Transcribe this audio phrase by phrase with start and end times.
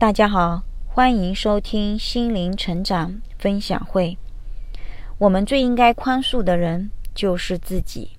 [0.00, 4.16] 大家好，欢迎收听心灵成长分享会。
[5.18, 8.12] 我们最应该宽恕的人就是自己。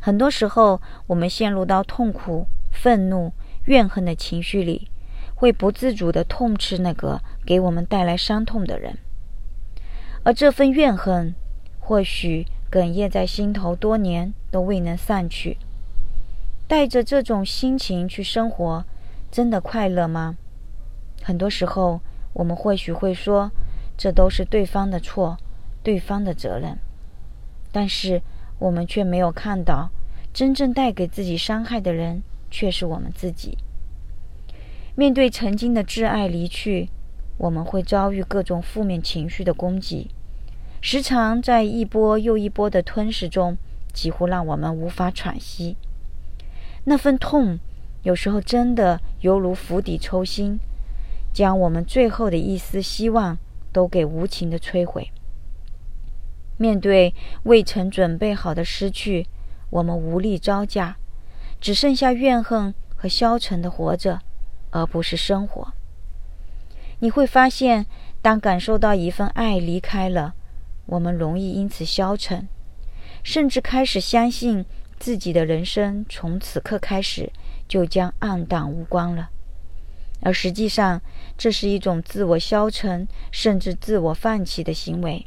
[0.00, 3.32] 很多时候，我们陷入到痛苦、愤怒、
[3.66, 4.88] 怨恨的情绪里，
[5.36, 8.98] 会不自主的痛斥那个给我们带来伤痛的人，
[10.24, 11.32] 而这份怨恨
[11.78, 15.58] 或许哽咽在心头多年都未能散去。
[16.66, 18.84] 带着这种心情去生活，
[19.30, 20.38] 真的快乐吗？
[21.22, 22.00] 很多时候，
[22.32, 23.50] 我们或许会说，
[23.96, 25.38] 这都是对方的错，
[25.82, 26.76] 对方的责任。
[27.70, 28.20] 但是，
[28.58, 29.90] 我们却没有看到，
[30.32, 33.56] 真正带给自己伤害的人，却是我们自己。
[34.94, 36.88] 面对曾经的挚爱离去，
[37.38, 40.10] 我们会遭遇各种负面情绪的攻击，
[40.80, 43.56] 时常在一波又一波的吞噬中，
[43.92, 45.76] 几乎让我们无法喘息。
[46.84, 47.58] 那份痛，
[48.02, 50.58] 有时候真的犹如釜底抽薪。
[51.32, 53.38] 将我们最后的一丝希望
[53.72, 55.10] 都给无情的摧毁。
[56.58, 59.26] 面对未曾准备好的失去，
[59.70, 60.96] 我们无力招架，
[61.60, 64.20] 只剩下怨恨和消沉的活着，
[64.70, 65.72] 而不是生活。
[67.00, 67.86] 你会发现，
[68.20, 70.34] 当感受到一份爱离开了，
[70.86, 72.46] 我们容易因此消沉，
[73.24, 74.64] 甚至开始相信
[75.00, 77.32] 自己的人生从此刻开始
[77.66, 79.30] 就将暗淡无光了。
[80.22, 81.02] 而实际上，
[81.36, 85.26] 这是一种自我消沉，甚至自我放弃的行为，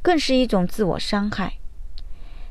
[0.00, 1.54] 更是一种自我伤害。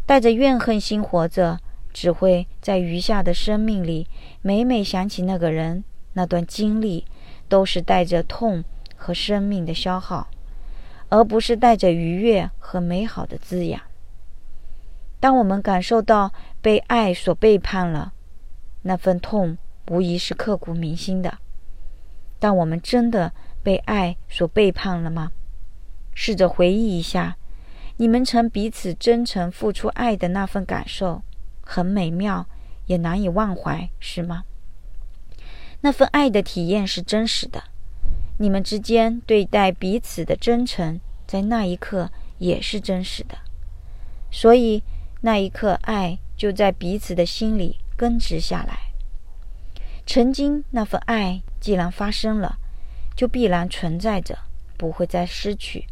[0.05, 1.59] 带着怨恨心活着，
[1.94, 4.08] 只会在余下的生命里，
[4.41, 7.05] 每每想起那个人、那段经历，
[7.47, 8.63] 都是带着痛
[8.97, 10.28] 和生命的消耗，
[11.08, 13.81] 而不是带着愉悦和美好的滋养。
[15.22, 18.11] 当我们感受到被爱所背叛了，
[18.81, 21.38] 那份痛无疑是刻骨铭心的。
[22.42, 25.31] 但我们真的被爱所背叛了吗？
[26.16, 27.38] 试着回忆一下，
[27.97, 31.22] 你们曾彼此真诚付出爱的那份感受，
[31.62, 32.47] 很美妙，
[32.88, 34.44] 也难以忘怀，是吗？
[35.81, 37.66] 那份爱的体验是真实的，
[38.40, 42.09] 你们之间对待彼此的真诚，在那一刻
[42.40, 43.38] 也是真实的，
[44.31, 44.81] 所以
[45.22, 48.91] 那一刻爱就在彼此的心里根植下来。
[50.08, 51.44] 曾经那份爱。
[51.61, 52.57] 既然发生了，
[53.16, 54.38] 就必然存在着，
[54.77, 55.85] 不会再失去。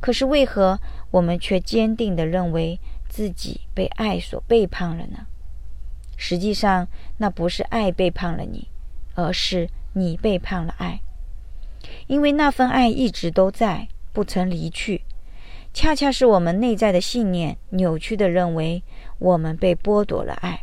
[0.00, 0.80] 可是为何
[1.12, 5.26] 我们却坚定地认为自己被爱所背叛了呢？
[6.16, 8.68] 实际上，那不是爱背叛了你，
[9.14, 11.00] 而是你背叛了爱。
[12.06, 15.02] 因为那份爱一直都在，不曾离去。
[15.74, 18.82] 恰恰是我们内在的信念扭曲地认为
[19.18, 20.62] 我们被剥夺了爱。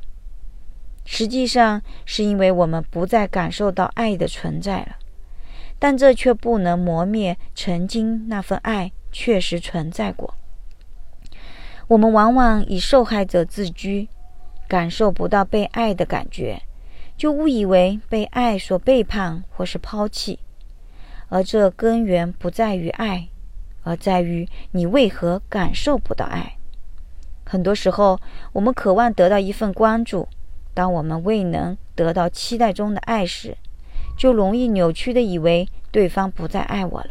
[1.16, 4.96] 实际上是因为我们不再感受到爱的存在了，
[5.78, 10.34] 但这却不能磨灭曾经那份爱确实存在过。
[11.88, 14.08] 我们往往以受害者自居，
[14.68, 16.64] 感受不到被爱的感觉，
[17.16, 20.40] 就误以为被爱所背叛或是抛弃，
[21.30, 23.28] 而这根源不在于爱，
[23.84, 26.58] 而在于你为何感受不到爱。
[27.46, 28.20] 很多时候，
[28.54, 30.28] 我们渴望得到一份关注。
[30.74, 33.58] 当我们未能得到期待中的爱时，
[34.18, 37.10] 就容易扭曲的以为对方不再爱我了，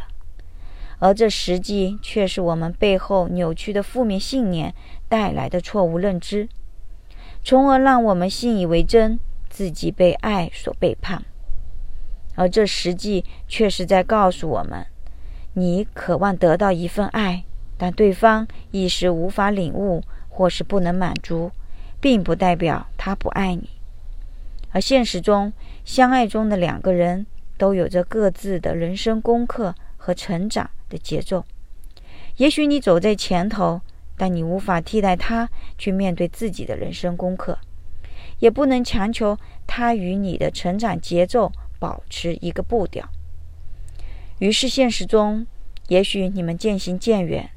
[0.99, 4.73] 而这实际却是我们背后扭曲的负面信念
[5.07, 6.47] 带来的错误认知，
[7.43, 9.19] 从而让我们信以为真
[9.49, 11.23] 自己被爱所背叛，
[12.35, 14.85] 而这实际却是在告诉我们：
[15.53, 17.43] 你渴望得到一份爱，
[17.77, 21.51] 但对方一时无法领悟或是不能满足。
[22.03, 23.69] 并不代表他不爱你，
[24.71, 25.53] 而现实中
[25.85, 27.25] 相爱中的两个人
[27.57, 31.45] 都有着各自的人生功课和成长的节奏。
[32.35, 33.79] 也许你走在前头，
[34.17, 37.57] 但你无法替代他去面对自己的人生功课，
[38.39, 43.07] 也不能强求他与你的成长节奏保持一个步调。
[44.39, 45.47] 于是现实中，
[45.87, 47.49] 也许你们渐行渐远，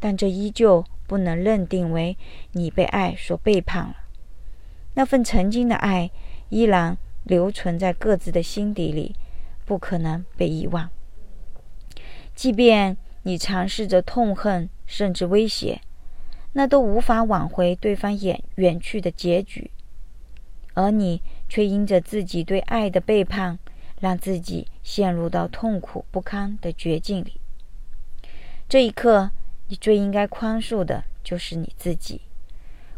[0.00, 0.82] 但这依旧。
[1.12, 2.16] 不能认定为
[2.52, 3.96] 你被爱所背叛了，
[4.94, 6.10] 那份曾经的爱
[6.48, 9.14] 依然留存在各自的心底里，
[9.66, 10.88] 不可能被遗忘。
[12.34, 15.82] 即便你尝试着痛恨甚至威胁，
[16.54, 19.70] 那都无法挽回对方远远去的结局，
[20.72, 23.58] 而你却因着自己对爱的背叛，
[24.00, 27.38] 让自己陷入到痛苦不堪的绝境里。
[28.66, 29.32] 这一刻。
[29.72, 32.20] 你最应该宽恕的就是你自己，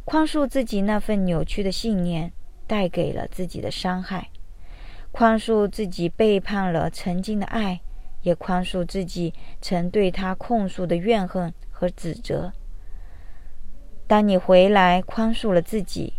[0.04, 2.32] 宽恕自己那份扭曲的信念
[2.66, 4.28] 带给了自己的伤害，
[5.12, 7.80] 宽恕自己背叛了曾经的爱，
[8.22, 12.52] 也宽恕自己曾对他控诉的怨恨和指责。
[14.08, 16.14] 当你回来宽恕了自己，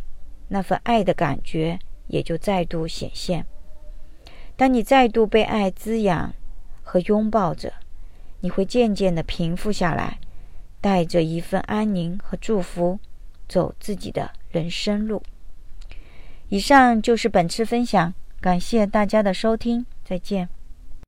[0.48, 1.78] 那份爱的感觉
[2.08, 3.46] 也就再度显现。
[4.56, 6.34] 当你再度被爱滋养
[6.82, 7.74] 和拥抱着，
[8.40, 10.18] 你会渐渐的平复下来，
[10.86, 13.00] 带着一份安宁和祝福，
[13.50, 15.24] 走自己的人生路。
[16.50, 18.14] 以上就是本次分享。
[18.40, 20.48] 感谢大家的收听，再见。